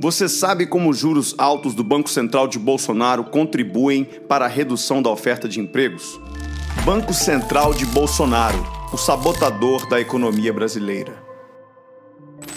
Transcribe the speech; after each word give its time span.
Você 0.00 0.28
sabe 0.28 0.66
como 0.66 0.90
os 0.90 0.98
juros 0.98 1.34
altos 1.38 1.74
do 1.74 1.82
Banco 1.82 2.10
Central 2.10 2.46
de 2.46 2.58
Bolsonaro 2.58 3.24
contribuem 3.24 4.04
para 4.04 4.44
a 4.44 4.48
redução 4.48 5.00
da 5.00 5.10
oferta 5.10 5.48
de 5.48 5.58
empregos? 5.58 6.20
Banco 6.84 7.14
Central 7.14 7.72
de 7.72 7.86
Bolsonaro, 7.86 8.62
o 8.92 8.96
sabotador 8.96 9.88
da 9.88 10.00
economia 10.00 10.52
brasileira. 10.52 11.24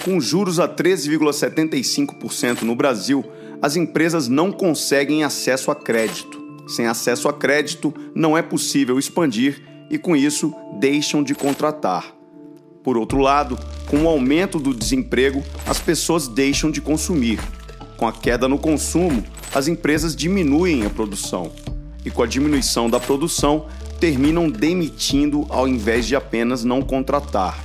Com 0.03 0.19
juros 0.19 0.59
a 0.59 0.67
13,75% 0.67 2.63
no 2.63 2.75
Brasil, 2.75 3.23
as 3.61 3.75
empresas 3.75 4.27
não 4.27 4.51
conseguem 4.51 5.23
acesso 5.23 5.71
a 5.71 5.75
crédito. 5.75 6.39
Sem 6.67 6.87
acesso 6.87 7.27
a 7.27 7.33
crédito, 7.33 7.93
não 8.13 8.37
é 8.37 8.41
possível 8.41 8.99
expandir 8.99 9.61
e, 9.89 9.97
com 9.97 10.15
isso, 10.15 10.53
deixam 10.79 11.23
de 11.23 11.33
contratar. 11.33 12.18
Por 12.89 12.97
outro 12.97 13.19
lado, 13.19 13.55
com 13.85 14.05
o 14.05 14.07
aumento 14.07 14.57
do 14.57 14.73
desemprego, 14.73 15.43
as 15.67 15.79
pessoas 15.79 16.27
deixam 16.27 16.71
de 16.71 16.81
consumir. 16.81 17.39
Com 17.95 18.07
a 18.07 18.11
queda 18.11 18.47
no 18.47 18.57
consumo, 18.57 19.23
as 19.53 19.67
empresas 19.67 20.15
diminuem 20.15 20.83
a 20.83 20.89
produção. 20.89 21.51
E 22.03 22.09
com 22.09 22.23
a 22.23 22.25
diminuição 22.25 22.89
da 22.89 22.99
produção, 22.99 23.67
terminam 23.99 24.49
demitindo 24.49 25.45
ao 25.49 25.67
invés 25.67 26.07
de 26.07 26.15
apenas 26.15 26.63
não 26.63 26.81
contratar. 26.81 27.63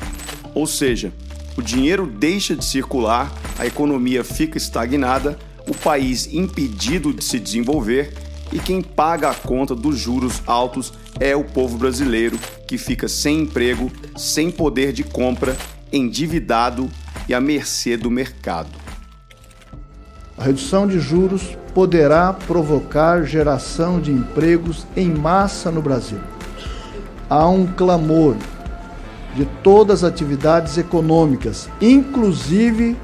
Ou 0.55 0.67
seja, 0.67 1.11
o 1.57 1.63
dinheiro 1.63 2.07
deixa 2.07 2.55
de 2.55 2.67
circular, 2.67 3.33
a 3.59 3.67
economia 3.67 4.23
fica 4.23 4.59
estagnada, 4.59 5.39
o 5.67 5.75
país 5.75 6.29
impedido 6.35 7.15
de 7.15 7.25
se 7.25 7.41
desenvolver 7.41 8.13
e 8.53 8.59
quem 8.59 8.83
paga 8.83 9.31
a 9.31 9.35
conta 9.35 9.75
dos 9.75 9.99
juros 9.99 10.43
altos 10.47 10.93
é 11.19 11.35
o 11.35 11.45
povo 11.45 11.79
brasileiro, 11.79 12.39
que 12.67 12.79
fica 12.79 13.09
sem 13.09 13.43
emprego, 13.43 13.91
sem 14.17 14.51
poder 14.51 14.93
de 14.93 15.03
compra, 15.05 15.57
endividado 15.93 16.89
e 17.29 17.35
à 17.35 17.41
mercê 17.41 17.97
do 17.97 18.11
mercado. 18.11 18.71
A 20.37 20.45
redução 20.45 20.87
de 20.87 20.99
juros 20.99 21.57
poderá 21.73 22.33
provocar 22.33 23.25
geração 23.25 24.01
de 24.01 24.11
empregos 24.11 24.87
em 24.97 25.09
massa 25.09 25.71
no 25.71 25.81
Brasil. 25.81 26.19
Há 27.31 27.49
um 27.49 27.67
clamor 27.67 28.37
de 29.35 29.45
todas 29.63 30.05
as 30.05 30.11
atividades 30.11 30.79
econômicas, 30.79 31.69
inclusive 31.81 32.97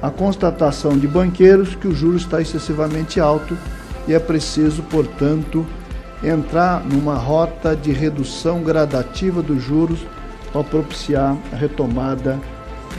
a 0.00 0.10
constatação 0.10 0.98
de 0.98 1.06
banqueiros 1.06 1.74
que 1.74 1.88
o 1.88 1.94
juro 1.94 2.16
está 2.16 2.40
excessivamente 2.40 3.20
alto 3.20 3.56
e 4.06 4.14
é 4.14 4.18
preciso, 4.18 4.82
portanto, 4.84 5.66
entrar 6.22 6.84
numa 6.84 7.14
rota 7.14 7.74
de 7.74 7.92
redução 7.92 8.62
gradativa 8.62 9.42
dos 9.42 9.62
juros 9.62 10.00
para 10.52 10.62
propiciar 10.62 11.36
a 11.52 11.56
retomada 11.56 12.38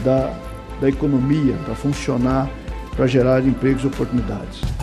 da, 0.04 0.32
da 0.80 0.88
economia, 0.88 1.54
para 1.64 1.74
funcionar, 1.74 2.48
para 2.96 3.06
gerar 3.06 3.44
empregos 3.44 3.82
e 3.84 3.86
oportunidades. 3.86 4.75